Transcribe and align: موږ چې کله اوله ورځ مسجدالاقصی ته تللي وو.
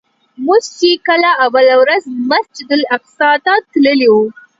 موږ 0.45 0.63
چې 0.77 0.89
کله 1.07 1.29
اوله 1.45 1.75
ورځ 1.81 2.03
مسجدالاقصی 2.29 3.31
ته 3.45 3.53
تللي 3.71 4.07
وو. 4.13 4.23